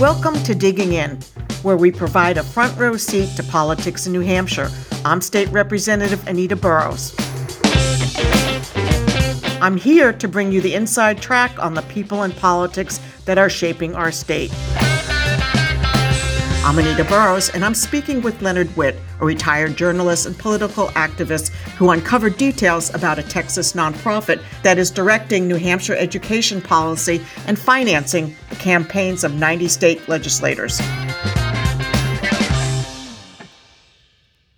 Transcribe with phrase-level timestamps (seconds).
[0.00, 1.18] Welcome to Digging In,
[1.62, 4.70] where we provide a front row seat to politics in New Hampshire.
[5.04, 7.16] I'm State Representative Anita Burroughs.
[9.60, 13.50] I'm here to bring you the inside track on the people and politics that are
[13.50, 14.52] shaping our state.
[16.68, 21.48] I'm Anita Burroughs, and I'm speaking with Leonard Witt, a retired journalist and political activist
[21.78, 27.58] who uncovered details about a Texas nonprofit that is directing New Hampshire education policy and
[27.58, 30.78] financing the campaigns of 90 state legislators.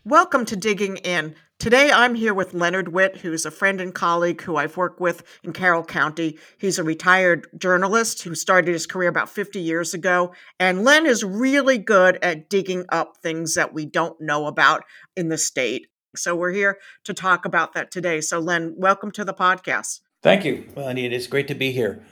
[0.05, 1.37] Welcome to Digging In.
[1.61, 5.23] Today I'm here with Leonard Witt, who's a friend and colleague who I've worked with
[5.45, 6.39] in Carroll County.
[6.57, 10.33] He's a retired journalist who started his career about 50 years ago.
[10.59, 14.85] And Len is really good at digging up things that we don't know about
[15.15, 15.89] in the state.
[16.17, 18.23] So we're here to talk about that today.
[18.23, 20.01] So, Len, welcome to the podcast.
[20.23, 21.15] Thank you, Anita.
[21.15, 22.03] It's great to be here.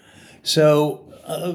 [0.42, 1.55] So, uh,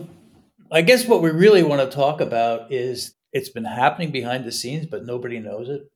[0.72, 4.52] I guess what we really want to talk about is it's been happening behind the
[4.52, 5.92] scenes, but nobody knows it.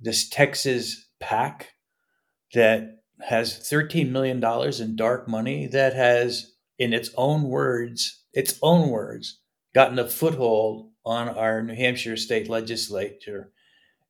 [0.00, 1.68] This Texas PAC
[2.54, 4.42] that has $13 million
[4.80, 9.40] in dark money that has, in its own words, its own words,
[9.74, 13.52] gotten a foothold on our New Hampshire state legislature.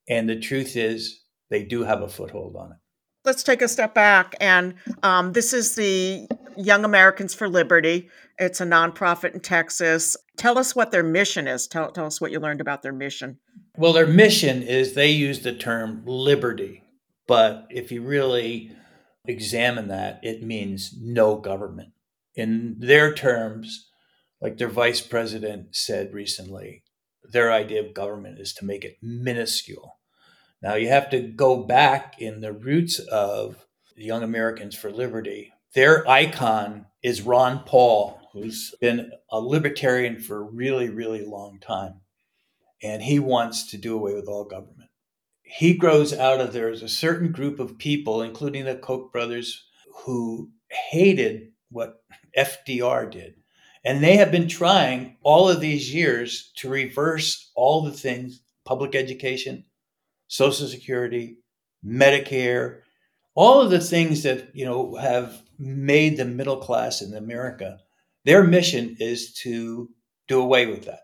[0.09, 2.79] And the truth is, they do have a foothold on it.
[3.25, 4.35] Let's take a step back.
[4.41, 8.09] And um, this is the Young Americans for Liberty.
[8.39, 10.17] It's a nonprofit in Texas.
[10.39, 11.67] Tell us what their mission is.
[11.67, 13.39] Tell, tell us what you learned about their mission.
[13.77, 16.83] Well, their mission is they use the term liberty.
[17.31, 18.73] But if you really
[19.25, 21.93] examine that, it means no government.
[22.35, 23.89] In their terms,
[24.41, 26.83] like their vice president said recently,
[27.23, 30.01] their idea of government is to make it minuscule.
[30.61, 33.65] Now, you have to go back in the roots of
[33.95, 35.53] the Young Americans for Liberty.
[35.73, 42.01] Their icon is Ron Paul, who's been a libertarian for a really, really long time.
[42.83, 44.80] And he wants to do away with all government
[45.53, 49.65] he grows out of there's a certain group of people, including the Koch brothers,
[50.05, 52.05] who hated what
[52.39, 53.35] FDR did.
[53.85, 58.95] And they have been trying all of these years to reverse all the things public
[58.95, 59.65] education,
[60.29, 61.39] Social Security,
[61.85, 62.83] Medicare,
[63.35, 67.79] all of the things that you know have made the middle class in America.
[68.25, 69.89] Their mission is to
[70.29, 71.01] do away with that.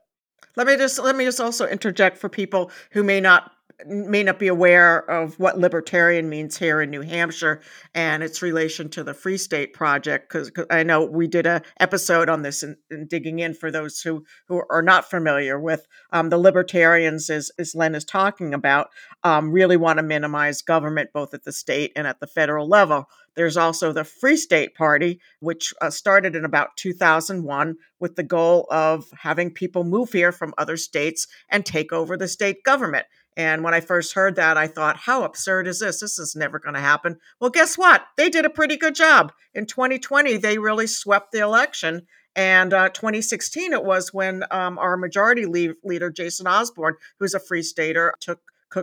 [0.55, 3.51] Let me just let me just also interject for people who may not
[3.85, 7.61] may not be aware of what libertarian means here in New Hampshire
[7.95, 12.29] and its relation to the Free State Project, because I know we did a episode
[12.29, 12.77] on this and
[13.09, 17.75] digging in for those who, who are not familiar with um, the libertarians, as, as
[17.75, 18.89] Len is talking about,
[19.25, 23.09] um, really want to minimize government both at the state and at the federal level.
[23.35, 28.67] There's also the Free State Party, which uh, started in about 2001 with the goal
[28.71, 33.05] of having people move here from other states and take over the state government.
[33.37, 36.01] And when I first heard that, I thought, how absurd is this?
[36.01, 37.19] This is never going to happen.
[37.41, 38.07] Well, guess what?
[38.17, 39.33] They did a pretty good job.
[39.55, 42.07] In 2020, they really swept the election.
[42.35, 47.63] And uh, 2016, it was when um, our majority leader, Jason Osborne, who's a free
[47.63, 48.41] stater, took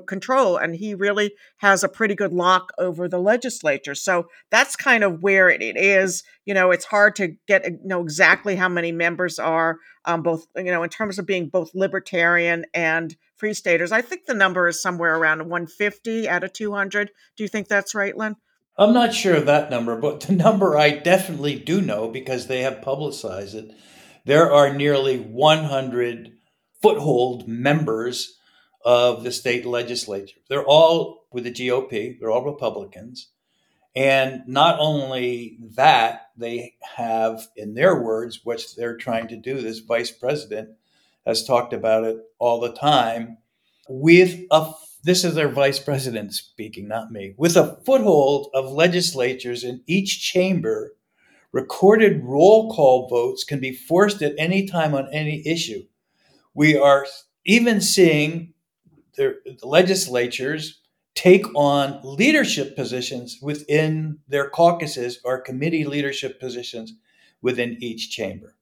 [0.07, 5.03] control and he really has a pretty good lock over the legislature so that's kind
[5.03, 8.91] of where it is you know it's hard to get you know exactly how many
[8.91, 13.91] members are um, both you know in terms of being both libertarian and free staters
[13.91, 17.93] i think the number is somewhere around 150 out of 200 do you think that's
[17.93, 18.37] right len
[18.77, 22.61] i'm not sure of that number but the number i definitely do know because they
[22.61, 23.69] have publicized it
[24.25, 26.31] there are nearly 100
[26.81, 28.37] foothold members
[28.85, 30.39] of the state legislature.
[30.49, 33.29] They're all with the GOP, they're all Republicans.
[33.95, 39.79] And not only that, they have, in their words, what they're trying to do, this
[39.79, 40.69] vice president
[41.25, 43.37] has talked about it all the time,
[43.87, 44.73] with a
[45.03, 50.21] this is their vice president speaking, not me, with a foothold of legislatures in each
[50.21, 50.93] chamber,
[51.51, 55.83] recorded roll call votes can be forced at any time on any issue.
[56.53, 57.05] We are
[57.45, 58.53] even seeing
[59.15, 60.79] the legislatures
[61.15, 66.93] take on leadership positions within their caucuses or committee leadership positions
[67.41, 68.55] within each chamber.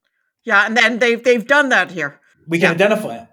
[0.44, 2.21] Yeah, and then they've they've done that here.
[2.52, 2.86] We can yeah.
[2.86, 3.28] identify them.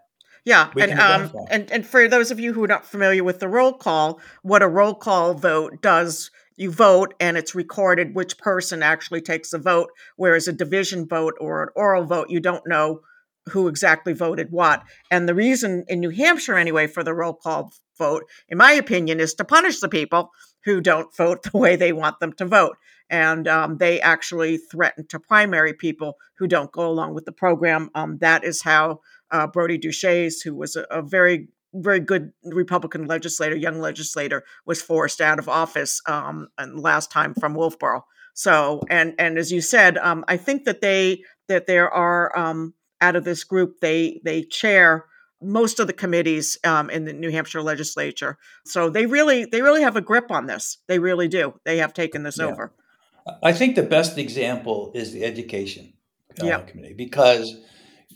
[0.45, 3.41] Yeah, we and um, and and for those of you who are not familiar with
[3.41, 8.39] the roll call, what a roll call vote does, you vote and it's recorded which
[8.39, 12.67] person actually takes the vote, whereas a division vote or an oral vote, you don't
[12.67, 13.01] know
[13.51, 14.85] who exactly voted what.
[15.11, 19.19] And the reason in New Hampshire, anyway, for the roll call vote, in my opinion,
[19.19, 20.31] is to punish the people
[20.65, 22.77] who don't vote the way they want them to vote.
[23.11, 27.91] And um, they actually threaten to primary people who don't go along with the program.
[27.95, 29.01] Um, that is how
[29.31, 34.81] uh, Brodie Deshaies, who was a, a, very very good Republican legislator, young legislator, was
[34.81, 38.03] forced out of office um, and last time from Wolfeboro.
[38.35, 42.75] So, and and as you said, um, I think that they that there are um,
[43.01, 45.07] out of this group they they chair
[45.41, 48.39] most of the committees um, in the New Hampshire legislature.
[48.65, 50.79] So they really they really have a grip on this.
[50.87, 51.55] They really do.
[51.65, 52.47] They have taken this yeah.
[52.47, 52.73] over.
[53.43, 55.93] I think the best example is the education
[56.43, 56.69] uh, yep.
[56.69, 57.57] committee because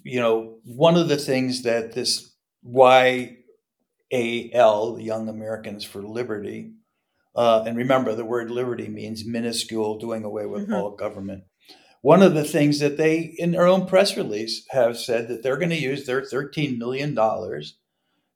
[0.05, 3.39] you know one of the things that this YAL,
[5.01, 6.73] Young Americans for Liberty,
[7.35, 10.75] uh, and remember the word liberty means minuscule, doing away with mm-hmm.
[10.75, 11.45] all government
[12.03, 15.57] one of the things that they, in their own press release, have said that they're
[15.57, 17.17] going to use their $13 million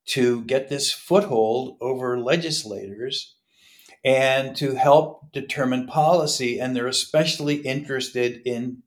[0.06, 3.34] to get this foothold over legislators
[4.06, 6.60] and to help determine policy.
[6.60, 8.84] And they're especially interested in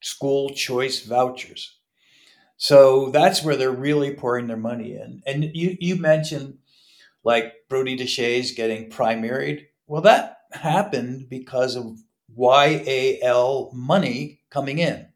[0.00, 1.76] school choice vouchers.
[2.56, 5.22] So that's where they're really pouring their money in.
[5.26, 6.58] And you, you mentioned
[7.24, 9.66] like Brodie Deshaies getting primaried.
[9.88, 11.98] Well, that happened because of
[12.38, 15.08] YAL money coming in.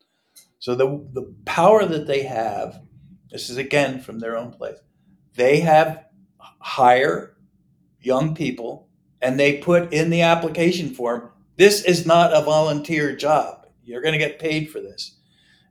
[0.58, 2.80] So the, the power that they have,
[3.30, 4.78] this is again from their own place,
[5.36, 6.04] they have
[6.58, 7.36] hire
[8.00, 8.88] young people
[9.24, 13.66] and they put in the application form, this is not a volunteer job.
[13.82, 15.16] You're going to get paid for this.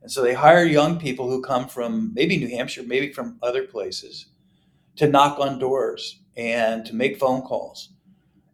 [0.01, 3.67] And so they hire young people who come from maybe New Hampshire, maybe from other
[3.67, 4.25] places
[4.95, 7.89] to knock on doors and to make phone calls.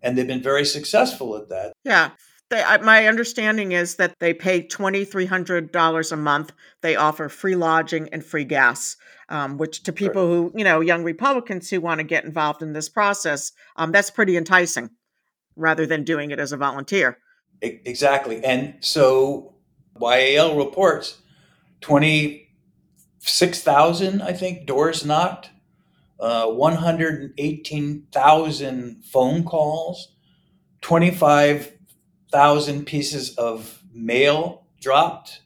[0.01, 1.71] And they've been very successful at that.
[1.85, 2.11] Yeah.
[2.49, 6.51] They, my understanding is that they pay $2,300 a month.
[6.81, 8.97] They offer free lodging and free gas,
[9.29, 12.73] um, which to people who, you know, young Republicans who want to get involved in
[12.73, 14.89] this process, um, that's pretty enticing
[15.55, 17.19] rather than doing it as a volunteer.
[17.61, 18.43] Exactly.
[18.43, 19.53] And so
[19.99, 21.19] YAL reports
[21.81, 25.51] 26,000, I think, doors knocked,
[26.19, 30.15] uh, 118,000 phone calls,
[30.81, 31.78] 25
[32.31, 35.41] thousand pieces of mail dropped.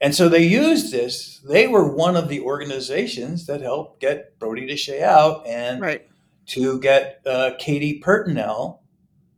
[0.00, 1.40] And so they used this.
[1.40, 6.06] They were one of the organizations that helped get Brodie Deshaies out and right.
[6.48, 8.80] to get uh, Katie Peternel,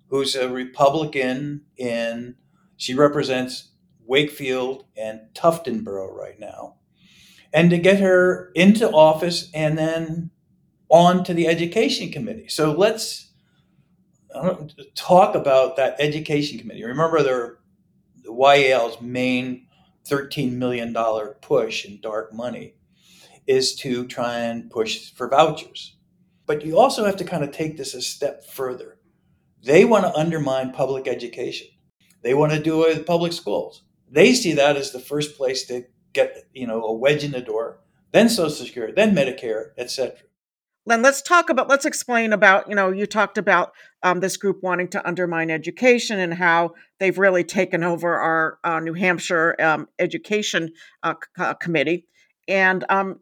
[0.08, 2.34] who's a Republican in,
[2.76, 3.70] she represents
[4.04, 6.76] Wakefield and Tuftonboro right now,
[7.52, 10.30] and to get her into office and then
[10.90, 12.48] on to the education committee.
[12.48, 13.29] So let's
[14.34, 16.84] Um, talk about that education committee.
[16.84, 17.58] Remember, their
[18.22, 19.66] the YAL's main
[20.08, 20.94] $13 million
[21.40, 22.74] push in dark money
[23.46, 25.96] is to try and push for vouchers.
[26.46, 28.98] But you also have to kind of take this a step further.
[29.62, 31.68] They want to undermine public education.
[32.22, 33.82] They want to do away with public schools.
[34.10, 37.40] They see that as the first place to get, you know, a wedge in the
[37.40, 37.80] door,
[38.12, 40.16] then Social Security, then Medicare, etc.
[40.90, 43.72] Len, let's talk about, let's explain about, you know, you talked about
[44.02, 48.80] um, this group wanting to undermine education and how they've really taken over our uh,
[48.80, 50.72] New Hampshire um, Education
[51.04, 52.08] uh, c- Committee.
[52.48, 53.20] And um,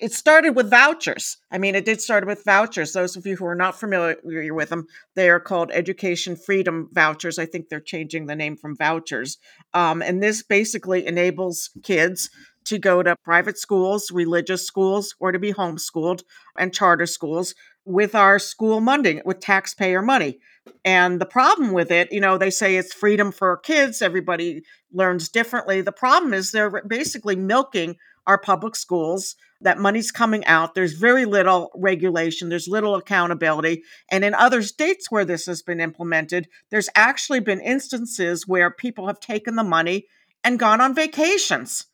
[0.00, 1.36] it started with vouchers.
[1.48, 2.92] I mean, it did start with vouchers.
[2.92, 7.38] Those of you who are not familiar with them, they are called Education Freedom Vouchers.
[7.38, 9.38] I think they're changing the name from vouchers.
[9.74, 12.30] Um, and this basically enables kids
[12.66, 16.22] to go to private schools, religious schools, or to be homeschooled
[16.58, 20.40] and charter schools with our school funding, with taxpayer money.
[20.84, 24.62] And the problem with it, you know, they say it's freedom for kids, everybody
[24.92, 25.80] learns differently.
[25.80, 29.36] The problem is they're basically milking our public schools.
[29.60, 30.74] That money's coming out.
[30.74, 33.84] There's very little regulation, there's little accountability.
[34.10, 39.06] And in other states where this has been implemented, there's actually been instances where people
[39.06, 40.06] have taken the money
[40.44, 41.86] and gone on vacations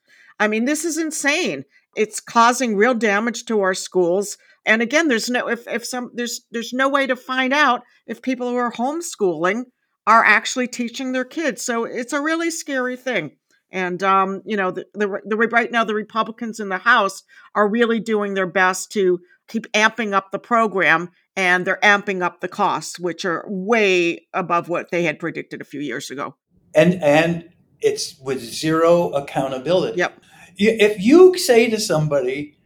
[0.43, 1.65] I mean, this is insane.
[1.95, 4.37] It's causing real damage to our schools.
[4.67, 8.23] And again, there's no if, if some there's there's no way to find out if
[8.23, 9.67] people who are homeschooling
[10.05, 11.63] are actually teaching their kids.
[11.63, 13.37] So it's a really scary thing.
[13.71, 17.23] And um, you know, the, the, the right now the Republicans in the House
[17.55, 22.41] are really doing their best to keep amping up the program, and they're amping up
[22.41, 26.35] the costs, which are way above what they had predicted a few years ago.
[26.75, 27.49] And and
[27.81, 29.99] it's with zero accountability.
[29.99, 30.19] Yep
[30.57, 32.57] if you say to somebody,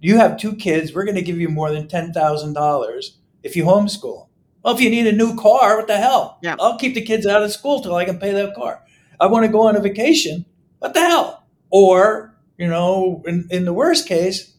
[0.00, 3.04] you have two kids, we're going to give you more than $10,000
[3.42, 4.28] if you homeschool.
[4.62, 6.38] Well, if you need a new car, what the hell?
[6.42, 6.56] Yeah.
[6.60, 8.82] I'll keep the kids out of school till I can pay that car.
[9.20, 10.44] I want to go on a vacation.
[10.78, 11.44] What the hell?
[11.70, 14.54] Or, you know, in, in the worst case,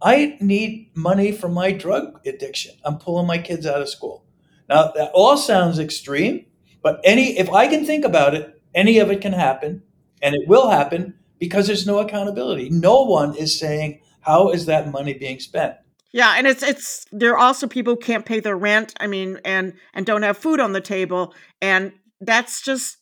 [0.00, 2.74] I need money for my drug addiction.
[2.84, 4.24] I'm pulling my kids out of school.
[4.68, 6.44] Now, that all sounds extreme,
[6.82, 9.82] But any, if I can think about it, any of it can happen,
[10.22, 12.70] and it will happen because there's no accountability.
[12.70, 15.74] No one is saying how is that money being spent.
[16.12, 18.94] Yeah, and it's it's there are also people who can't pay their rent.
[18.98, 22.96] I mean, and and don't have food on the table, and that's just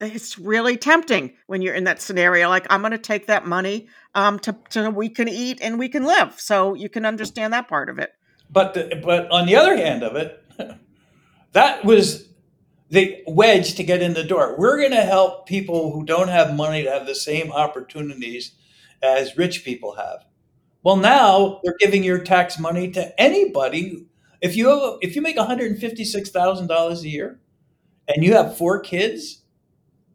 [0.00, 2.48] it's really tempting when you're in that scenario.
[2.48, 5.88] Like I'm going to take that money um, to to we can eat and we
[5.88, 6.38] can live.
[6.38, 8.10] So you can understand that part of it.
[8.50, 10.44] But the, but on the other hand of it,
[11.52, 12.28] that was
[12.90, 14.56] the wedge to get in the door.
[14.58, 18.52] We're going to help people who don't have money to have the same opportunities
[19.02, 20.24] as rich people have.
[20.82, 24.06] Well, now they're giving your tax money to anybody.
[24.40, 27.40] If you have, if you make one hundred fifty six thousand dollars a year,
[28.06, 29.42] and you have four kids,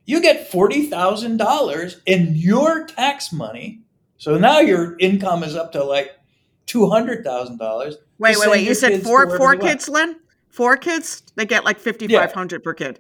[0.06, 3.82] you get forty thousand dollars in your tax money.
[4.18, 6.12] So now your income is up to like
[6.68, 7.96] two hundred thousand dollars.
[8.20, 8.68] Wait, wait, wait!
[8.68, 10.20] You said four four kids, Len?
[10.60, 11.24] Four kids?
[11.38, 12.66] They get like fifty five hundred yeah.
[12.66, 13.00] per kid.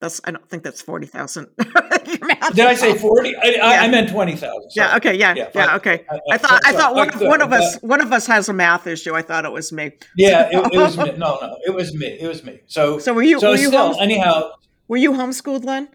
[0.00, 1.46] That's I don't think that's forty thousand.
[1.56, 3.36] Did I say forty?
[3.36, 3.82] I, yeah.
[3.82, 4.70] I, meant twenty thousand.
[4.74, 4.96] Yeah.
[4.96, 5.14] Okay.
[5.14, 5.34] Yeah.
[5.36, 5.50] Yeah.
[5.54, 6.04] yeah okay.
[6.10, 8.88] I, I, thought I thought one, one of us one of us has a math
[8.88, 9.14] issue.
[9.14, 9.92] I thought it was me.
[10.16, 10.48] Yeah.
[10.50, 11.12] It, it was me.
[11.16, 11.38] No.
[11.40, 11.58] No.
[11.64, 12.08] It was me.
[12.08, 12.58] It was me.
[12.66, 12.98] So.
[12.98, 13.38] So were you?
[13.38, 14.50] So were you still, anyhow.
[14.88, 15.90] Were you homeschooled, Len?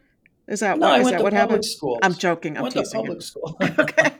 [0.48, 1.66] Is that no, what, I is that what happened?
[1.66, 2.00] School.
[2.02, 2.58] I'm joking.
[2.58, 3.22] I'm teasing public you.
[3.22, 3.58] school.
[3.62, 4.12] okay.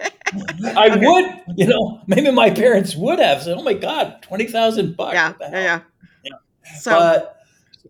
[0.76, 1.06] I okay.
[1.06, 5.14] would, you know, maybe my parents would have said, "Oh my God, twenty thousand bucks."
[5.14, 5.82] Yeah, yeah.
[6.80, 7.30] So,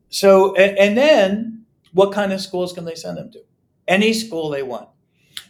[0.09, 3.39] so and, and then what kind of schools can they send them to?
[3.87, 4.89] Any school they want.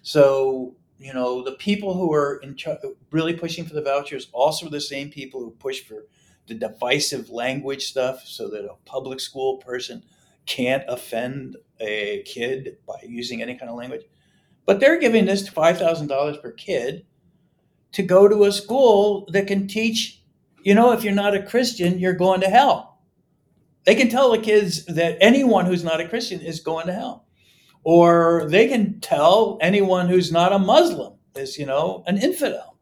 [0.04, 2.68] So, you know, the people who are in ch-
[3.12, 6.06] really pushing for the vouchers also are the same people who push for
[6.48, 10.04] the divisive language stuff so that a public school person
[10.46, 14.04] can't offend a kid by using any kind of language.
[14.66, 17.06] But they're giving this $5,000 per kid
[17.94, 20.22] to go to a school that can teach,
[20.64, 22.95] you know, if you're not a Christian, you're going to hell.
[23.86, 27.28] They can tell the kids that anyone who's not a Christian is going to hell.
[27.84, 32.80] Or they can tell anyone who's not a Muslim is, you know, an infidel.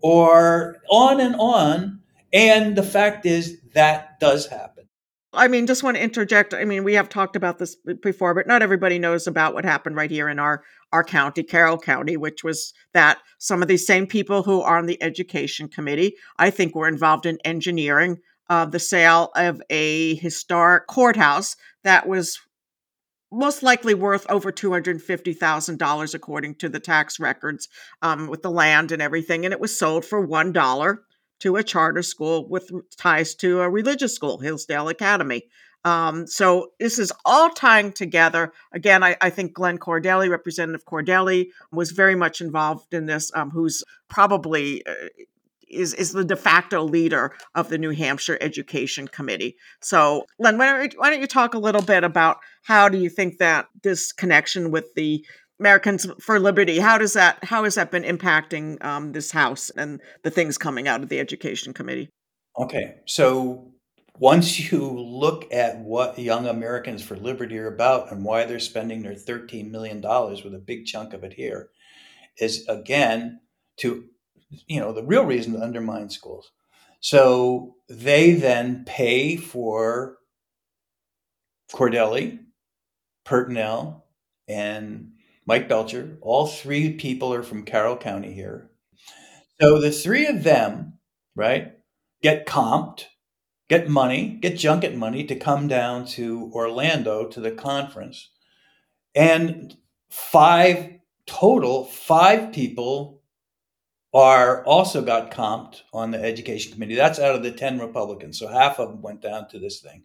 [0.00, 2.00] Or on and on.
[2.32, 4.76] And the fact is that does happen.
[5.36, 6.54] I mean, just want to interject.
[6.54, 9.96] I mean, we have talked about this before, but not everybody knows about what happened
[9.96, 14.06] right here in our our county, Carroll County, which was that some of these same
[14.06, 18.78] people who are on the education committee, I think, were involved in engineering uh, the
[18.78, 22.38] sale of a historic courthouse that was
[23.32, 27.68] most likely worth over $250,000 according to the tax records
[28.02, 29.44] um, with the land and everything.
[29.44, 30.98] And it was sold for $1
[31.40, 35.42] to a charter school with ties to a religious school, Hillsdale Academy.
[35.84, 38.52] Um, so this is all tying together.
[38.72, 43.50] Again, I, I, think Glenn Cordelli, Representative Cordelli, was very much involved in this, um,
[43.50, 44.92] who's probably uh,
[45.68, 49.56] is is the de facto leader of the New Hampshire Education Committee.
[49.80, 52.98] So, Len, why don't, you, why don't you talk a little bit about how do
[52.98, 55.24] you think that this connection with the
[55.58, 60.00] Americans for Liberty, how does that how has that been impacting um, this House and
[60.22, 62.10] the things coming out of the Education Committee?
[62.58, 63.72] Okay, so
[64.18, 69.02] once you look at what Young Americans for Liberty are about and why they're spending
[69.02, 71.68] their $13 million with a big chunk of it here,
[72.38, 73.40] is again
[73.78, 74.04] to
[74.48, 76.50] you know, the real reason to undermine schools.
[77.00, 80.16] So they then pay for
[81.72, 82.38] Cordelli,
[83.24, 84.02] Peternel,
[84.48, 85.12] and
[85.46, 86.18] Mike Belcher.
[86.20, 88.70] All three people are from Carroll County here.
[89.60, 90.98] So the three of them,
[91.34, 91.72] right,
[92.22, 93.06] get comped,
[93.68, 98.30] get money, get junket money to come down to Orlando to the conference.
[99.14, 99.76] And
[100.10, 103.15] five total, five people
[104.16, 106.94] are also got comped on the education committee.
[106.94, 108.38] That's out of the 10 Republicans.
[108.38, 110.04] So half of them went down to this thing.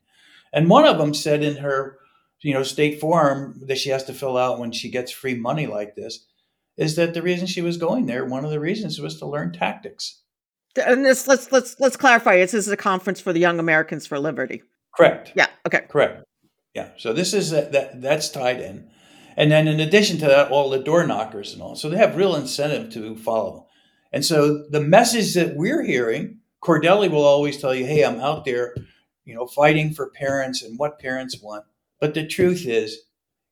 [0.52, 1.98] And one of them said in her,
[2.42, 5.66] you know, state form that she has to fill out when she gets free money
[5.66, 6.26] like this
[6.76, 9.54] is that the reason she was going there, one of the reasons was to learn
[9.54, 10.22] tactics.
[10.76, 12.36] And this let's let's let's clarify.
[12.38, 14.62] This is a conference for the Young Americans for Liberty.
[14.94, 15.32] Correct.
[15.36, 15.48] Yeah.
[15.66, 15.86] Okay.
[15.90, 16.24] Correct.
[16.74, 16.90] Yeah.
[16.98, 18.90] So this is a, that that's tied in,
[19.38, 21.76] and then in addition to that, all the door knockers and all.
[21.76, 23.68] So they have real incentive to follow.
[24.12, 28.46] And so the message that we're hearing, Cordelli will always tell you, hey, I'm out
[28.46, 28.76] there,
[29.26, 31.66] you know, fighting for parents and what parents want.
[32.00, 33.00] But the truth is,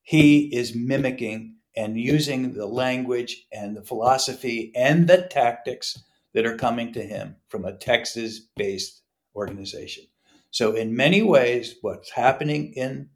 [0.01, 6.57] he is mimicking and using the language and the philosophy and the tactics that are
[6.57, 9.01] coming to him from a Texas based
[9.35, 10.05] organization.
[10.51, 13.09] So, in many ways, what's happening in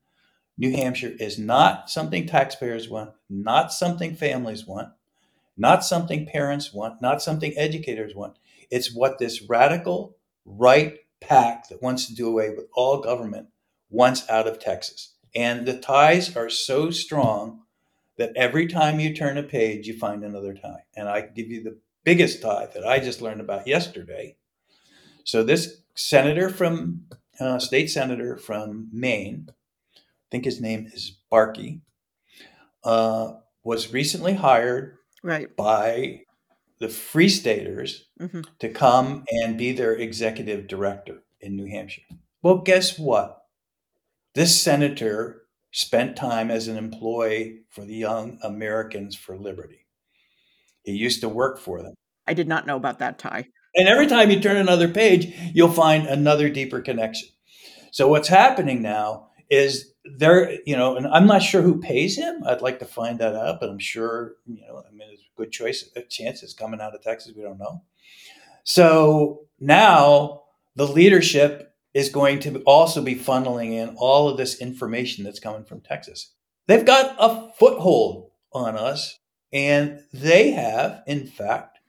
[0.57, 4.89] New Hampshire is not something taxpayers want, not something families want
[5.57, 8.37] not something parents want, not something educators want.
[8.71, 13.47] It's what this radical right PAC that wants to do away with all government
[13.89, 15.13] wants out of Texas.
[15.35, 17.61] And the ties are so strong
[18.17, 20.83] that every time you turn a page, you find another tie.
[20.95, 24.35] And I give you the biggest tie that I just learned about yesterday.
[25.23, 27.05] So this senator from
[27.39, 31.81] uh, state senator from Maine, I think his name is Brakey,
[32.83, 33.33] uh,
[33.63, 35.55] was recently hired right.
[35.55, 36.21] by
[36.79, 38.41] the Free Staters mm-hmm.
[38.59, 42.03] to come and be their executive director in New Hampshire.
[42.41, 43.45] Well, guess what?
[44.35, 49.85] This senator spent time as an employee for the Young Americans for Liberty.
[50.83, 51.93] He used to work for them.
[52.27, 53.47] I did not know about that tie.
[53.75, 57.29] And every time you turn another page, you'll find another deeper connection.
[57.91, 62.43] So what's happening now is there, you know, and I'm not sure who pays him.
[62.45, 65.37] I'd like to find that out, but I'm sure, you know, I mean, it's a
[65.37, 67.33] good choice, a chance is coming out of Texas.
[67.35, 67.83] We don't know.
[68.63, 70.43] So now
[70.75, 75.63] the leadership is going to also be funneling in all of this information that's coming
[75.63, 76.33] from Texas.
[76.67, 79.19] They've got a foothold on us,
[79.51, 81.79] and they have, in fact,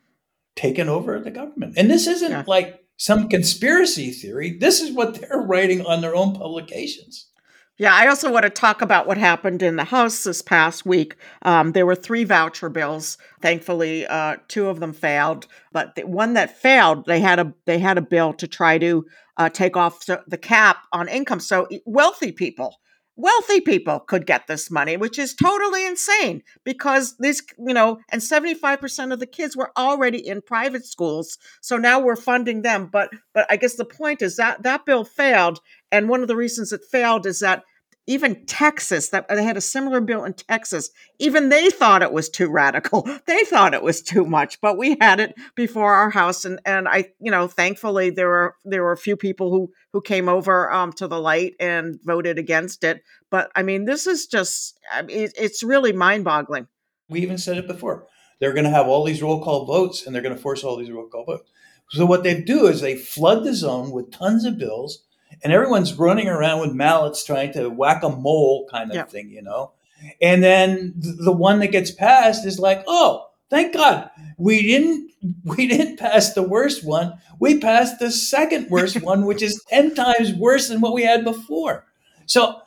[0.57, 1.75] taken over the government.
[1.77, 2.45] And this isn't yeah.
[2.47, 4.59] like some conspiracy theory.
[4.59, 7.31] This is what they're writing on their own publications.
[7.77, 11.17] Yeah, I also want to talk about what happened in the House this past week.
[11.43, 13.19] Um, there were three voucher bills.
[13.43, 17.81] Thankfully, uh, two of them failed, but the one that failed, they had a they
[17.81, 19.05] had a bill to try to
[19.39, 22.77] uh, take off the cap on income, so wealthy people
[23.17, 28.21] wealthy people could get this money, which is totally insane because these, you know, and
[28.21, 31.39] 75% of the kids were already in private schools.
[31.61, 32.89] So now we're funding them.
[32.93, 35.61] But but I guess the point is that that bill failed.
[35.95, 37.63] And one of the reasons it failed is that
[38.09, 42.29] even Texas, that they had a similar bill in Texas, even they thought it was
[42.29, 43.09] too radical.
[43.27, 46.89] They thought it was too much, but we had it before our house, and and
[46.89, 50.71] I, you know, thankfully there were there were a few people who who came over
[50.73, 53.03] um, to the light and voted against it.
[53.31, 54.77] But I mean, this is just
[55.09, 56.67] it, it's really mind boggling.
[57.09, 58.09] We even said it before.
[58.41, 60.77] They're going to have all these roll call votes, and they're going to force all
[60.77, 61.51] these roll call votes.
[61.91, 65.05] So what they do is they flood the zone with tons of bills
[65.43, 69.43] and everyone's running around with mallets trying to whack a mole kind of thing, you
[69.43, 69.73] know.
[70.21, 75.11] And then the one that gets passed is like, oh, thank God we didn't
[75.45, 77.15] we didn't pass the worst one.
[77.39, 81.25] We passed the second worst one, which is ten times worse than what we had
[81.25, 81.87] before.
[82.27, 82.61] So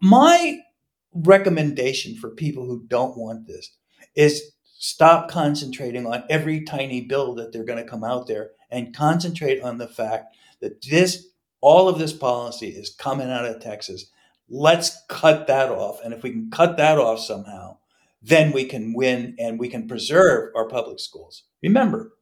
[0.00, 0.60] my
[1.12, 3.70] recommendation for people who don't want this
[4.14, 8.94] is stop concentrating on every tiny bill that they're going to come out there and
[8.94, 11.26] concentrate on the fact that this
[11.60, 14.06] all of this policy is coming out of Texas.
[14.48, 15.98] Let's cut that off.
[16.04, 17.78] And if we can cut that off somehow,
[18.22, 21.44] then we can win and we can preserve our public schools.
[21.62, 22.12] Remember,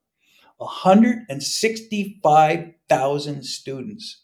[0.59, 4.22] 165,000 students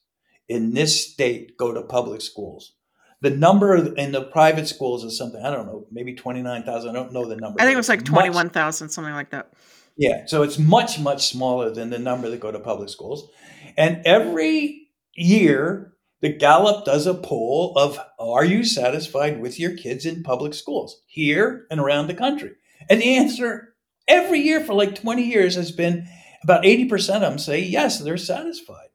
[0.48, 2.74] in this state go to public schools.
[3.20, 6.90] The number in the private schools is something, I don't know, maybe 29,000.
[6.90, 7.60] I don't know the number.
[7.60, 9.52] I think it was like 21,000, something like that.
[9.96, 10.26] Yeah.
[10.26, 13.30] So it's much, much smaller than the number that go to public schools.
[13.76, 14.81] And every
[15.14, 20.54] year, the Gallup does a poll of are you satisfied with your kids in public
[20.54, 22.52] schools here and around the country?
[22.88, 23.74] And the answer
[24.06, 26.06] every year for like 20 years has been
[26.42, 28.88] about 80% of them say yes, they're satisfied.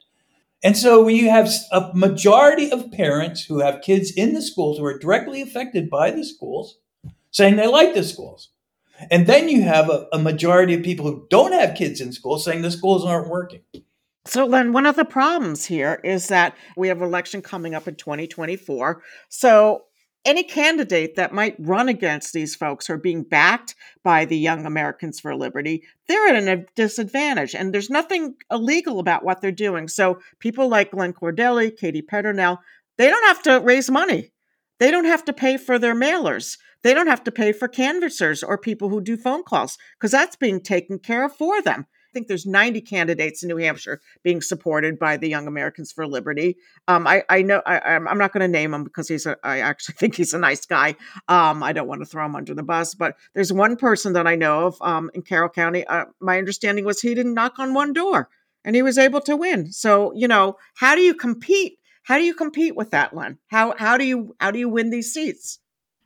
[0.63, 4.77] And so when you have a majority of parents who have kids in the schools
[4.77, 6.79] who are directly affected by the schools
[7.29, 8.49] saying they like the schools,
[9.11, 12.43] and then you have a, a majority of people who don't have kids in schools
[12.43, 13.61] saying the schools aren't working.
[14.27, 17.95] So, Len, one of the problems here is that we have election coming up in
[17.95, 19.01] 2024.
[19.29, 19.83] So,
[20.25, 24.65] any candidate that might run against these folks who are being backed by the Young
[24.65, 27.55] Americans for Liberty, they're at a disadvantage.
[27.55, 29.87] And there's nothing illegal about what they're doing.
[29.87, 32.57] So, people like Glenn Cordelli, Katie Peternel,
[32.97, 34.33] they don't have to raise money.
[34.79, 36.57] They don't have to pay for their mailers.
[36.83, 40.35] They don't have to pay for canvassers or people who do phone calls because that's
[40.35, 41.87] being taken care of for them
[42.17, 46.57] think there's 90 candidates in New Hampshire being supported by the Young Americans for Liberty.
[46.87, 49.59] Um, I, I know I, am not going to name him because he's a, I
[49.59, 50.95] actually think he's a nice guy.
[51.27, 54.25] Um, I don't want to throw him under the bus, but there's one person that
[54.25, 55.85] I know of um, in Carroll County.
[55.85, 58.29] Uh, my understanding was he didn't knock on one door
[58.65, 59.71] and he was able to win.
[59.71, 61.77] So you know, how do you compete?
[62.01, 63.37] How do you compete with that, Len?
[63.47, 65.59] How how do you how do you win these seats?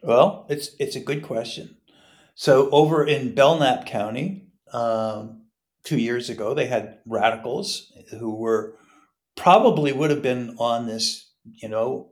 [0.03, 1.77] Well, it's it's a good question.
[2.35, 5.40] So over in Belknap County, um,
[5.83, 6.53] two years ago.
[6.53, 8.75] They had radicals who were
[9.35, 12.09] probably would have been on this, you know,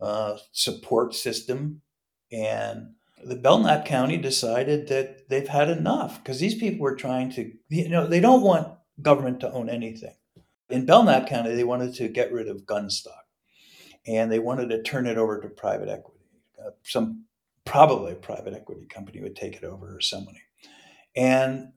[0.00, 1.82] uh, support system.
[2.32, 7.52] And the Belknap County decided that they've had enough because these people were trying to,
[7.68, 8.68] you know, they don't want
[9.02, 10.14] government to own anything.
[10.68, 13.26] In Belknap County, they wanted to get rid of Gunstock
[14.06, 16.20] and they wanted to turn it over to private equity.
[16.64, 17.24] uh, some
[17.64, 20.40] probably private equity company would take it over or somebody.
[21.14, 21.72] And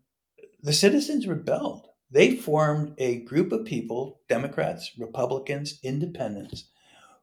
[0.64, 1.88] the citizens rebelled.
[2.10, 6.70] They formed a group of people, Democrats, Republicans, independents,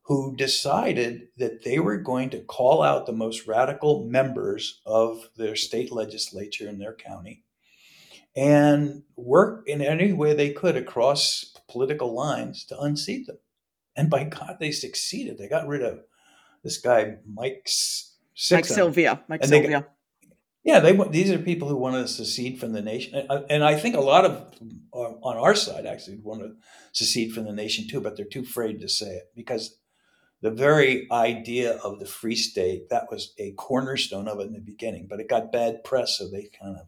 [0.02, 5.56] who decided that they were going to call out the most radical members of their
[5.56, 7.44] state legislature in their county
[8.36, 13.38] and work in any way they could across political lines to unseat them.
[13.96, 15.38] And by God, they succeeded.
[15.38, 16.00] They got rid of
[16.62, 17.62] this guy, Mike
[18.34, 18.56] Sixon.
[18.56, 19.20] Mike Sylvia.
[19.28, 19.80] Mike Sylvia.
[19.80, 19.90] Got,
[20.62, 23.64] yeah, they these are people who want to secede from the nation, and, uh, and
[23.64, 24.54] I think a lot of
[24.92, 26.52] uh, on our side actually want to
[26.92, 29.78] secede from the nation too, but they're too afraid to say it because
[30.42, 34.60] the very idea of the free state that was a cornerstone of it in the
[34.60, 36.86] beginning, but it got bad press, so they kind of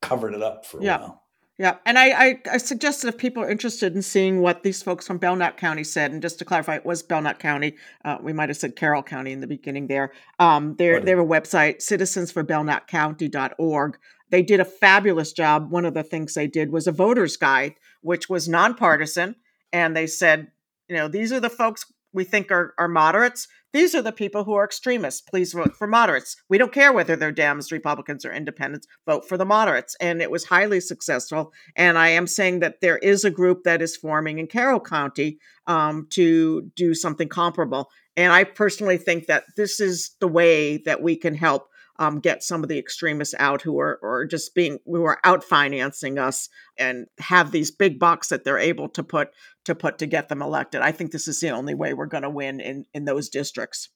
[0.00, 1.00] covered it up for a yeah.
[1.00, 1.23] while.
[1.56, 5.06] Yeah, and I, I, I, suggested if people are interested in seeing what these folks
[5.06, 7.76] from Belknap County said, and just to clarify, it was Belknap County.
[8.04, 10.10] Uh, we might have said Carroll County in the beginning there.
[10.40, 13.98] Um, their their website, citizensforbelknapcounty.org.
[14.30, 15.70] They did a fabulous job.
[15.70, 19.36] One of the things they did was a voters guide, which was nonpartisan,
[19.72, 20.48] and they said,
[20.88, 23.48] you know, these are the folks we think are, are moderates.
[23.72, 25.20] These are the people who are extremists.
[25.20, 26.36] Please vote for moderates.
[26.48, 28.86] We don't care whether they're Dems, Republicans, or independents.
[29.04, 29.96] Vote for the moderates.
[30.00, 31.52] And it was highly successful.
[31.74, 35.38] And I am saying that there is a group that is forming in Carroll County
[35.66, 37.90] um, to do something comparable.
[38.16, 41.68] And I personally think that this is the way that we can help
[41.98, 45.44] um, get some of the extremists out who are or just being who are out
[45.44, 49.30] financing us and have these big bucks that they're able to put
[49.64, 50.80] to put to get them elected.
[50.80, 53.90] I think this is the only way we're going to win in in those districts.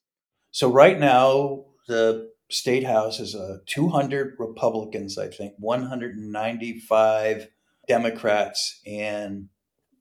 [0.51, 7.47] So right now the state house is a 200 Republicans, I think, 195
[7.87, 9.49] Democrats, and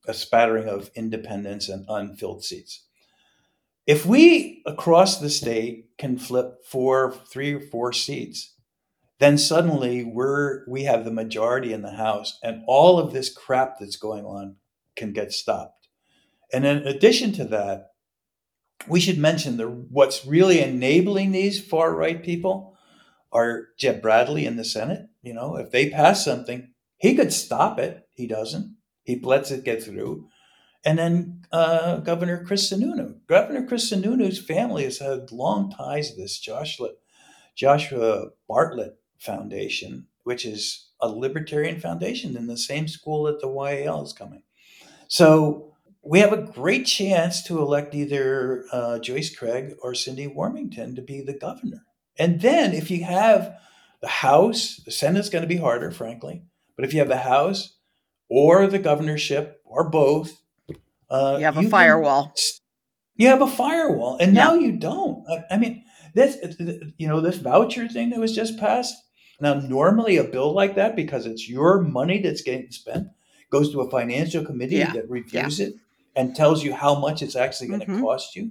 [0.06, 2.84] a spattering of independents and unfilled seats.
[3.88, 8.54] If we across the state can flip four, three or four seats,
[9.18, 13.78] then suddenly we're we have the majority in the House, and all of this crap
[13.80, 14.56] that's going on
[14.94, 15.88] can get stopped.
[16.52, 17.92] And in addition to that,
[18.86, 22.76] we should mention the what's really enabling these far right people
[23.32, 25.06] are Jeb Bradley in the Senate.
[25.22, 28.06] You know, if they pass something, he could stop it.
[28.12, 28.76] He doesn't.
[29.02, 30.28] He lets it get through
[30.84, 33.16] and then uh, Governor Chris Sununu.
[33.26, 36.90] Governor Chris Sununu's family has had long ties to this Joshua,
[37.56, 44.02] Joshua Bartlett Foundation, which is a libertarian foundation in the same school that the YAL
[44.02, 44.42] is coming.
[45.08, 50.94] So we have a great chance to elect either uh, Joyce Craig or Cinde Warmington
[50.96, 51.84] to be the governor.
[52.18, 53.54] And then if you have
[54.00, 56.42] the House, the Senate's going to be harder, frankly,
[56.76, 57.76] but if you have the House
[58.28, 60.40] or the governorship or both,
[61.10, 62.24] uh, you have a firewall.
[62.24, 62.34] Can,
[63.16, 64.44] you have a firewall, and yeah.
[64.44, 65.24] now you don't.
[65.28, 66.38] I, I, mean, this
[66.96, 68.94] you know this voucher thing that was just passed.
[69.40, 73.08] Now, normally a bill like that, because it's your money that's getting spent,
[73.50, 74.92] goes to a financial committee yeah.
[74.92, 75.66] that reviews yeah.
[75.66, 75.74] it
[76.16, 78.02] and tells you how much it's actually going to mm-hmm.
[78.02, 78.50] cost you.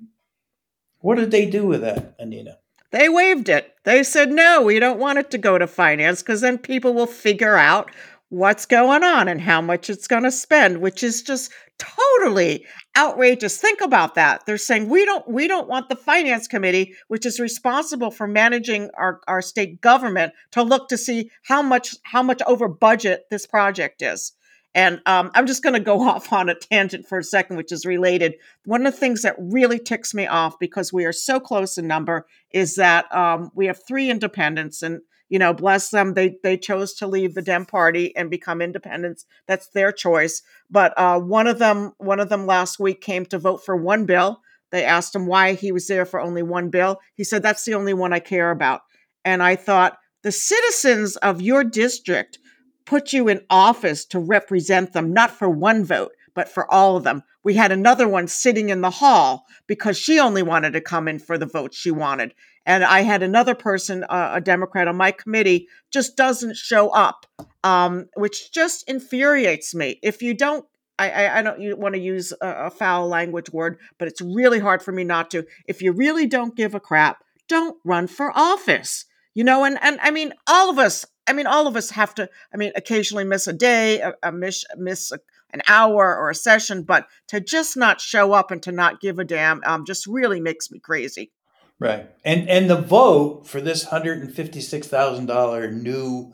[0.99, 2.59] What did they do with that, Anina?
[2.91, 3.75] They waived it.
[3.83, 7.05] They said, no, we don't want it to go to finance because then people will
[7.05, 7.91] figure out
[8.29, 12.65] what's going on and how much it's going to spend which is just totally
[12.97, 13.57] outrageous.
[13.57, 14.45] Think about that.
[14.45, 18.89] They're saying we don't we don't want the finance committee which is responsible for managing
[18.95, 23.45] our, our state government to look to see how much how much over budget this
[23.45, 24.33] project is.
[24.75, 27.71] And um, i'm just going to go off on a tangent for a second which
[27.71, 28.35] is related.
[28.65, 31.87] One of the things that really ticks me off because we are so close in
[31.87, 36.13] number is that um, we have three independents and you know, bless them.
[36.13, 39.25] They they chose to leave the Dem Party and become independents.
[39.47, 40.41] That's their choice.
[40.69, 44.05] But uh, one of them, one of them last week came to vote for one
[44.05, 44.41] bill.
[44.71, 46.99] They asked him why he was there for only one bill.
[47.15, 48.81] He said, "That's the only one I care about."
[49.25, 52.39] And I thought, the citizens of your district
[52.85, 57.03] put you in office to represent them, not for one vote, but for all of
[57.03, 57.23] them.
[57.43, 61.19] We had another one sitting in the hall because she only wanted to come in
[61.19, 62.33] for the vote she wanted.
[62.67, 67.25] And I had another person, uh, a Democrat on my committee, just doesn't show up,
[67.63, 69.99] um, which just infuriates me.
[70.03, 70.65] If you don't,
[70.99, 74.83] I, I, don't want to use a, a foul language word, but it's really hard
[74.83, 75.45] for me not to.
[75.65, 79.05] If you really don't give a crap, don't run for office.
[79.33, 81.05] You know, and and I mean, all of us.
[81.25, 82.27] I mean, all of us have to.
[82.53, 85.19] I mean, occasionally miss a day, a, a miss miss a,
[85.51, 89.19] an hour or a session, but to just not show up and to not give
[89.19, 91.31] a damn um, just really makes me crazy.
[91.79, 92.09] Right.
[92.25, 96.33] And and the vote for this $156,000 new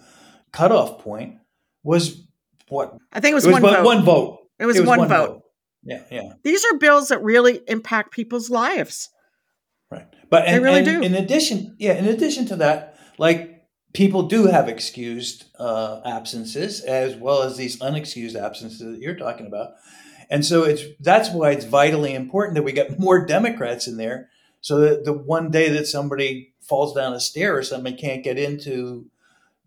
[0.51, 1.39] cutoff point
[1.83, 2.25] was
[2.69, 2.97] what?
[3.11, 3.85] I think it was, it was one, vote.
[3.85, 4.39] one vote.
[4.59, 5.27] It was, it was one, one vote.
[5.27, 5.41] vote.
[5.83, 6.33] Yeah, yeah.
[6.43, 9.09] These are bills that really impact people's lives.
[9.91, 10.07] Right.
[10.29, 11.01] But and, they really do.
[11.01, 17.15] in addition, yeah, in addition to that, like people do have excused uh, absences as
[17.15, 19.71] well as these unexcused absences that you're talking about.
[20.29, 24.29] And so it's that's why it's vitally important that we get more Democrats in there
[24.63, 28.39] so that the one day that somebody falls down a stair or something can't get
[28.39, 29.05] into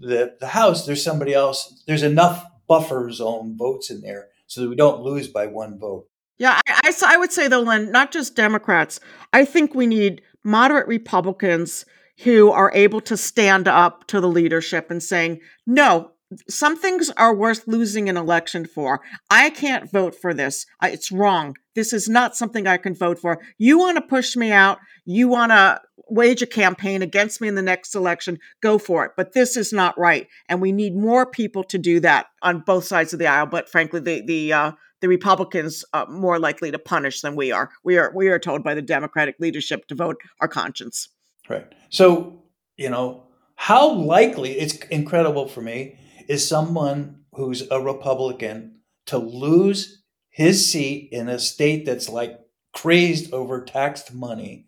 [0.00, 4.70] the, the House, there's somebody else, there's enough buffer zone votes in there so that
[4.70, 6.08] we don't lose by one vote.
[6.38, 8.98] Yeah, I, I, I would say though, Len, not just Democrats.
[9.34, 11.84] I think we need moderate Republicans
[12.24, 16.12] who are able to stand up to the leadership and saying, no,
[16.48, 19.00] some things are worth losing an election for.
[19.30, 20.66] I can't vote for this.
[20.82, 21.56] It's wrong.
[21.74, 23.40] This is not something I can vote for.
[23.58, 24.78] You want to push me out.
[25.04, 28.38] You want to wage a campaign against me in the next election.
[28.60, 29.12] Go for it.
[29.16, 30.26] But this is not right.
[30.48, 33.46] And we need more people to do that on both sides of the aisle.
[33.46, 37.70] But frankly, the, the, uh, the Republicans are more likely to punish than we are.
[37.84, 41.08] We are we are told by the Democratic leadership to vote our conscience.
[41.48, 41.70] Right.
[41.90, 42.42] So,
[42.76, 43.24] you know,
[43.56, 51.08] how likely it's incredible for me is someone who's a Republican to lose his seat
[51.12, 52.38] in a state that's like
[52.72, 54.66] crazed over taxed money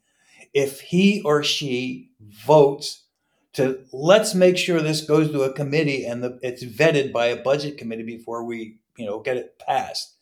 [0.55, 3.05] if he or she votes
[3.53, 7.43] to let's make sure this goes to a committee and the, it's vetted by a
[7.43, 10.15] budget committee before we you know get it passed.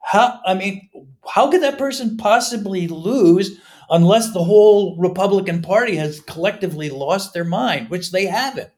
[0.00, 0.88] How i mean
[1.28, 3.58] how could that person possibly lose
[3.90, 8.70] unless the whole republican party has collectively lost their mind which they haven't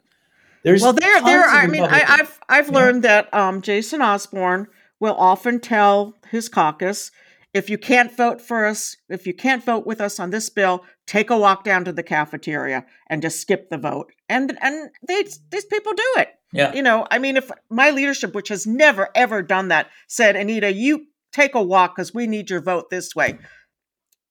[0.65, 1.45] there's well, there, there.
[1.45, 2.75] I mean, I, have I've yeah.
[2.75, 4.67] learned that um, Jason Osborne
[4.99, 7.11] will often tell his caucus,
[7.53, 10.85] if you can't vote for us, if you can't vote with us on this bill,
[11.07, 14.13] take a walk down to the cafeteria and just skip the vote.
[14.29, 16.29] And and they these people do it.
[16.53, 16.73] Yeah.
[16.73, 20.73] You know, I mean, if my leadership, which has never ever done that, said, Anita,
[20.73, 23.39] you take a walk because we need your vote this way.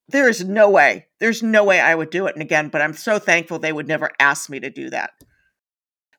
[0.07, 1.07] There is no way.
[1.19, 2.35] There's no way I would do it.
[2.35, 5.11] And again, but I'm so thankful they would never ask me to do that.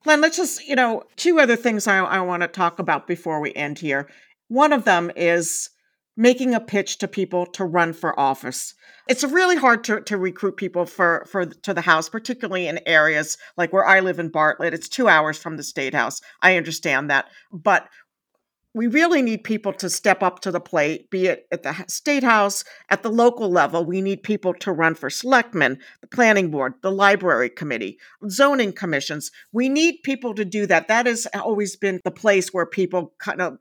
[0.06, 3.40] Len, let's just, you know, two other things I, I want to talk about before
[3.40, 4.08] we end here.
[4.48, 5.70] One of them is
[6.16, 8.74] making a pitch to people to run for office.
[9.08, 13.38] It's really hard to, to recruit people for, for to the House, particularly in areas
[13.56, 14.74] like where I live in Bartlett.
[14.74, 16.20] It's two hours from the State House.
[16.42, 17.28] I understand that.
[17.52, 17.88] But
[18.74, 22.22] we really need people to step up to the plate, be it at the state
[22.22, 23.84] house, at the local level.
[23.84, 29.30] We need people to run for selectmen, the planning board, the library committee, zoning commissions.
[29.52, 30.88] We need people to do that.
[30.88, 33.58] That has always been the place where people kind of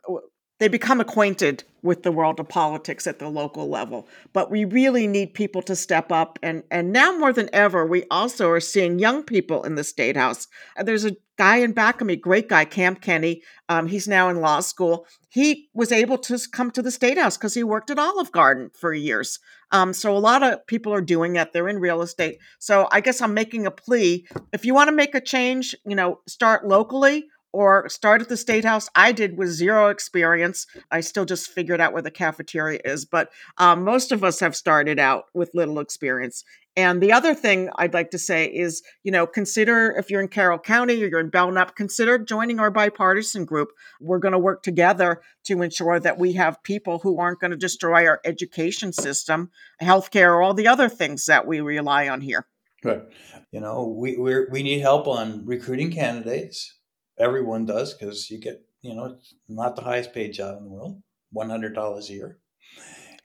[0.59, 4.07] they become acquainted with the world of politics at the local level.
[4.33, 6.37] But we really need people to step up.
[6.43, 10.17] And, and now more than ever, we also are seeing young people in the state
[10.17, 10.47] house.
[10.77, 13.41] Uh, there's a guy in back of me, great guy, Camp Kenny.
[13.69, 15.07] Um, he's now in law school.
[15.29, 18.69] He was able to come to the state house because he worked at Olive Garden
[18.77, 19.39] for years.
[19.71, 21.53] Um, so a lot of people are doing that.
[21.53, 22.39] They're in real estate.
[22.57, 24.27] So I guess I'm making a plea.
[24.51, 28.37] If you want to make a change, you know, start locally or start at the
[28.37, 28.89] state house.
[28.95, 30.67] I did with zero experience.
[30.91, 34.55] I still just figured out where the cafeteria is, but um, most of us have
[34.55, 36.43] started out with little experience.
[36.75, 40.29] And the other thing I'd like to say is, you know, consider if you're in
[40.29, 43.69] Carroll County or you're in Belknap, consider joining our bipartisan group.
[43.99, 47.57] We're going to work together to ensure that we have people who aren't going to
[47.57, 49.49] destroy our education system,
[49.81, 52.47] healthcare, all the other things that we rely on here.
[52.81, 53.01] Right.
[53.51, 56.78] You know, we we we need help on recruiting candidates
[57.19, 60.69] everyone does because you get you know it's not the highest paid job in the
[60.69, 61.01] world
[61.31, 62.37] one hundred dollars a year.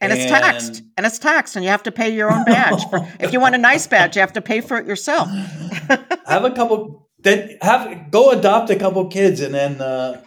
[0.00, 2.82] And, and, it's taxed and it's taxed and you have to pay your own badge.
[2.90, 5.28] For, if you want a nice badge you have to pay for it yourself.
[6.26, 10.20] Have a couple then have go adopt a couple kids and then uh,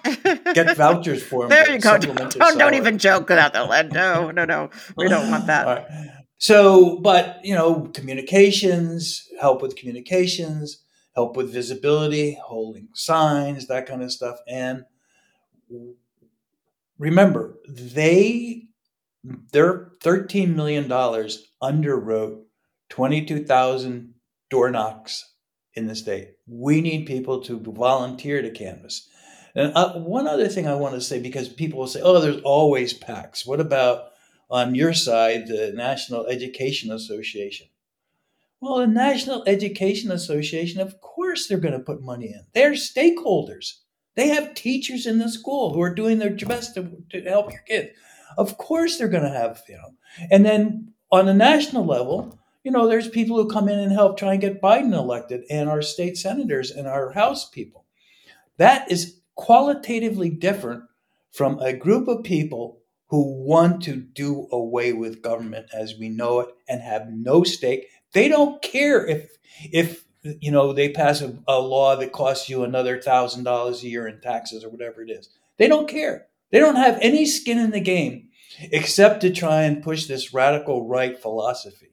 [0.54, 1.98] get vouchers for them there you go.
[1.98, 4.70] don't, don't, even joke about that no no no.
[4.96, 5.90] We don't want that.
[6.38, 10.84] So but you know communications help with communications
[11.18, 14.38] help with visibility, holding signs, that kind of stuff.
[14.48, 14.86] And
[17.00, 18.68] remember, they
[19.52, 22.44] their $13 million underwrote
[22.90, 24.14] 22,000
[24.52, 25.34] door knocks
[25.74, 26.34] in the state.
[26.46, 29.10] We need people to volunteer to canvass.
[29.56, 32.44] And uh, one other thing I want to say, because people will say, oh, there's
[32.44, 33.46] always PACs.
[33.46, 34.12] What about
[34.52, 37.68] on your side, the National Education Association?
[38.60, 42.42] Well, the National Education Association, of course, they're going to put money in.
[42.54, 43.74] They're stakeholders.
[44.16, 47.62] They have teachers in the school who are doing their best to, to help your
[47.68, 47.92] kids.
[48.38, 49.94] Of course, they're going to have, you know.
[50.32, 54.18] And then on a national level, you know, there's people who come in and help
[54.18, 57.86] try and get Biden elected, and our state senators and our House people.
[58.58, 60.84] That is qualitatively different
[61.32, 66.42] from a group of people who want to do away with government as we know
[66.42, 69.38] it and have no stake They don't care if
[69.72, 73.88] if you know they pass a, a law that costs you another thousand dollars a
[73.88, 75.30] year in taxes or whatever it is.
[75.58, 76.28] They don't care.
[76.52, 80.88] They don't have any skin in the game except to try and push this radical
[80.88, 81.92] right philosophy.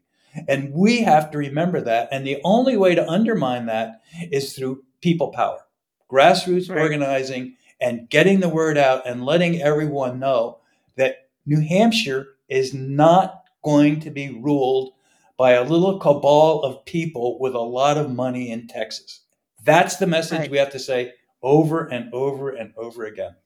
[0.49, 2.09] And we have to remember that.
[2.11, 5.61] And the only way to undermine that is through people power,
[6.11, 6.81] grassroots right.
[6.81, 10.59] organizing, and getting the word out and letting everyone know
[10.97, 14.94] that New Hampshire is not going to be ruled
[15.45, 19.27] by a little cabal of people with a lot of money in Texas.
[19.63, 20.51] That's the message right.
[20.51, 23.37] we have to say over and over and over again.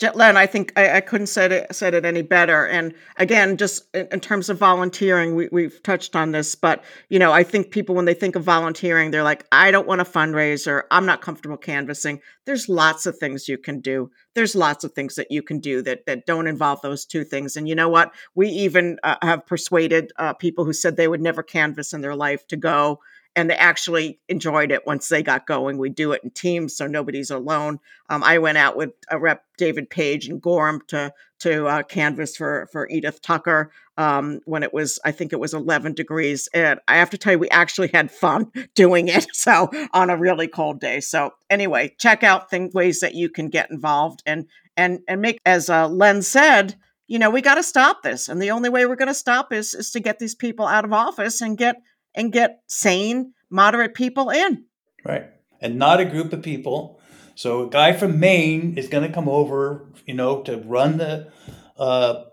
[0.00, 2.66] Len, I think I, I, couldn't said it said it any better.
[2.66, 7.18] And again, just in, in, terms of volunteering, we, we've touched on this, but you
[7.18, 10.04] know, I think people when they think of volunteering, they're like, I don't want a
[10.04, 10.82] fundraiser.
[10.92, 12.20] I'm not comfortable canvassing.
[12.46, 14.10] There's lots of things you can do.
[14.34, 17.56] There's lots of things that you can do that that don't involve those two things.
[17.56, 18.14] And you know what?
[18.36, 22.16] We even uh, have persuaded uh, people who said they would never canvass in their
[22.16, 23.00] life to go
[23.38, 25.78] and they actually enjoyed it once they got going.
[25.78, 27.78] We do it in teams, so nobody's alone.
[28.10, 32.36] Um, I went out with a rep David Page and Gorham to to uh, canvas
[32.36, 36.80] for for Edith Tucker um, when it was I think it was 11 degrees, and
[36.88, 39.26] I have to tell you we actually had fun doing it.
[39.38, 40.98] So on a really cold day.
[40.98, 44.46] So anyway, check out things ways that you can get involved and
[44.76, 46.74] and and make as uh, Len said
[47.10, 48.28] you know, we got to stop this.
[48.28, 50.84] And the only way we're going to stop is is to get these people out
[50.84, 51.76] of office and get
[52.18, 54.64] and get sane, moderate people in.
[55.04, 55.30] Right.
[55.62, 57.00] And not a group of people.
[57.34, 61.32] So a guy from Maine is going to come over, you know, to run the
[61.78, 62.24] uh,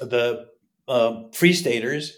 [0.00, 0.46] the
[0.88, 2.16] uh, Free Staters.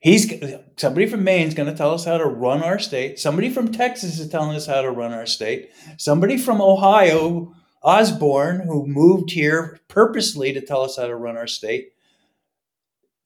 [0.00, 0.30] He's
[0.76, 3.18] somebody from Maine is going to tell us how to run our state.
[3.18, 5.70] Somebody from Texas is telling us how to run our state.
[5.96, 11.48] Somebody from Ohio, Osborne, who moved here purposely to tell us how to run our
[11.48, 11.92] state.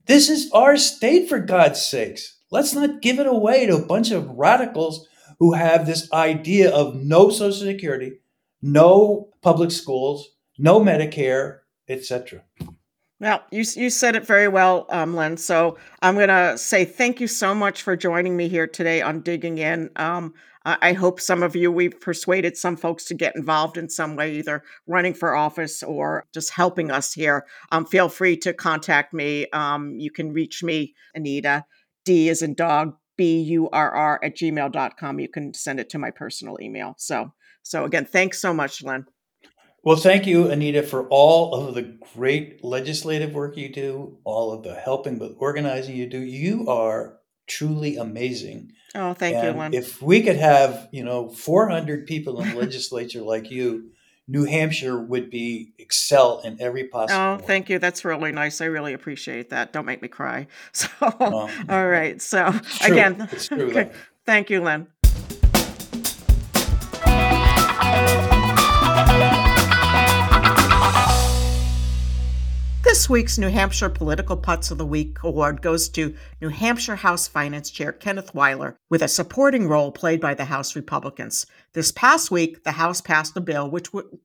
[0.05, 2.37] This is our state, for God's sakes.
[2.53, 5.07] Let's not give it away to a bunch of radicals
[5.39, 8.19] who have this idea of no Social Security,
[8.61, 12.43] no public schools, no Medicare, etc.
[13.19, 15.35] Well, you you said it very well, um, Len.
[15.37, 19.21] So I'm going to say thank you so much for joining me here today on
[19.21, 19.89] Digging In.
[19.95, 24.15] Um, I hope some of you we've persuaded some folks to get involved in some
[24.15, 27.47] way, either running for office or just helping us here.
[27.71, 29.47] Um, feel free to contact me.
[29.49, 31.65] Um, you can reach me, Anita
[32.05, 35.19] D is in dog, B U R R at gmail.com.
[35.19, 36.95] You can send it to my personal email.
[36.97, 39.05] So, so again, thanks so much, Len.
[39.83, 44.63] Well, thank you, Anita, for all of the great legislative work you do, all of
[44.63, 46.19] the helping with organizing you do.
[46.19, 48.71] You are truly amazing.
[48.95, 49.73] Oh, thank and you, Len.
[49.73, 53.91] If we could have, you know, 400 people in the legislature like you,
[54.27, 57.19] New Hampshire would be excel in every possible.
[57.19, 57.43] Oh, way.
[57.45, 57.79] thank you.
[57.79, 58.61] That's really nice.
[58.61, 59.73] I really appreciate that.
[59.73, 60.47] Don't make me cry.
[60.73, 62.21] So, all right.
[62.21, 63.69] So it's again, true.
[63.69, 63.91] Okay.
[64.25, 64.87] Thank you, Len.
[72.93, 77.27] This week's New Hampshire Political Putz of the Week award goes to New Hampshire House
[77.27, 81.47] Finance Chair Kenneth Weyler, with a supporting role played by the House Republicans.
[81.73, 84.19] This past week, the House passed a bill which w-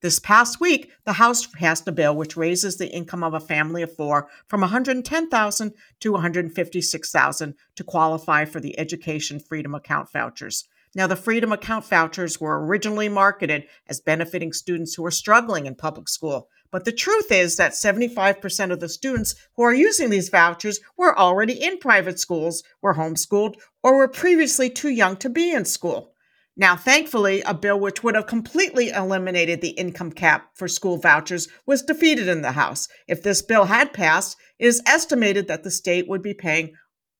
[0.00, 3.82] this past week, the House passed a bill which raises the income of a family
[3.82, 10.66] of four from 110,000 to 156,000 to qualify for the Education Freedom Account vouchers.
[10.94, 15.76] Now, the Freedom Account vouchers were originally marketed as benefiting students who are struggling in
[15.76, 16.48] public school.
[16.70, 21.18] But the truth is that 75% of the students who are using these vouchers were
[21.18, 26.14] already in private schools, were homeschooled, or were previously too young to be in school.
[26.56, 31.48] Now, thankfully, a bill which would have completely eliminated the income cap for school vouchers
[31.64, 32.86] was defeated in the House.
[33.08, 36.74] If this bill had passed, it is estimated that the state would be paying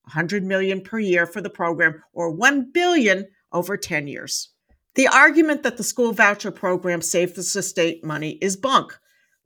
[0.04, 4.50] 100 million per year for the program or 1 billion over 10 years.
[4.94, 8.98] The argument that the school voucher program saved the state money is bunk.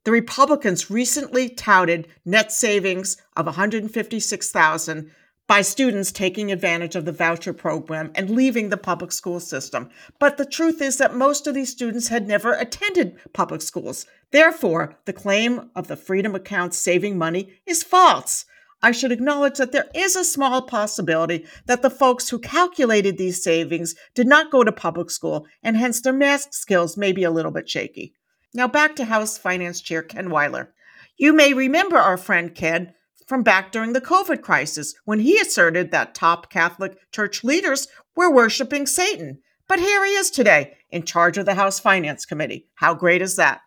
[0.05, 5.11] The Republicans recently touted net savings of 156,000
[5.47, 9.89] by students taking advantage of the voucher program and leaving the public school system.
[10.19, 14.05] But the truth is that most of these students had never attended public schools.
[14.31, 18.45] Therefore, the claim of the Freedom Account saving money is false.
[18.83, 23.43] I should acknowledge that there is a small possibility that the folks who calculated these
[23.43, 27.31] savings did not go to public school and hence their math skills may be a
[27.31, 28.13] little bit shaky.
[28.57, 30.73] Now back to House Finance Chair Ken Weyler.
[31.17, 32.95] You may remember our friend Ken
[33.27, 38.33] from back during the COVID crisis when he asserted that top Catholic Church leaders were
[38.33, 39.41] worshiping Satan.
[39.67, 42.69] But here he is today, in charge of the House Finance Committee.
[42.75, 43.61] How great is that?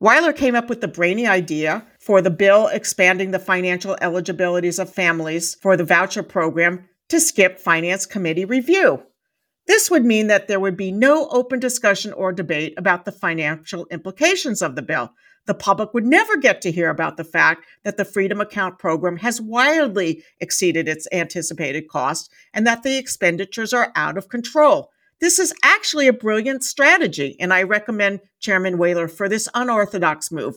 [0.00, 4.92] Weyler came up with the brainy idea for the bill expanding the financial eligibilities of
[4.92, 9.04] families for the voucher program to skip Finance Committee review.
[9.66, 13.86] This would mean that there would be no open discussion or debate about the financial
[13.90, 15.12] implications of the bill.
[15.46, 19.18] The public would never get to hear about the fact that the Freedom Account program
[19.18, 24.90] has wildly exceeded its anticipated cost and that the expenditures are out of control.
[25.20, 30.56] This is actually a brilliant strategy, and I recommend Chairman Wheeler for this unorthodox move.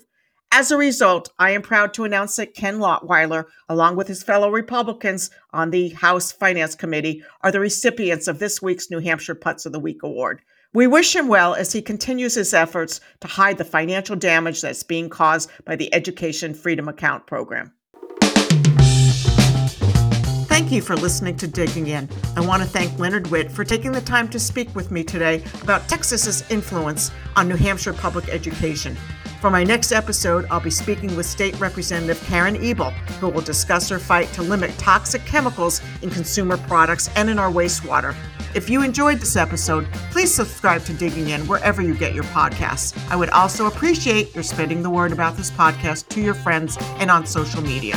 [0.52, 4.50] As a result, I am proud to announce that Ken Lottweiler, along with his fellow
[4.50, 9.68] Republicans on the House Finance Committee, are the recipients of this week's New Hampshire Putz
[9.68, 10.42] of the Week award.
[10.74, 14.82] We wish him well as he continues his efforts to hide the financial damage that's
[14.82, 17.72] being caused by the Education Freedom Account program.
[20.48, 22.10] Thank you for listening to Digging In.
[22.36, 25.44] I want to thank Leonard Witt for taking the time to speak with me today
[25.62, 28.98] about Texas's influence on New Hampshire public education.
[29.40, 33.88] For my next episode, I'll be speaking with State Representative Karen Ebel, who will discuss
[33.88, 38.14] her fight to limit toxic chemicals in consumer products and in our wastewater.
[38.54, 43.00] If you enjoyed this episode, please subscribe to Digging In wherever you get your podcasts.
[43.10, 47.10] I would also appreciate your spreading the word about this podcast to your friends and
[47.10, 47.96] on social media.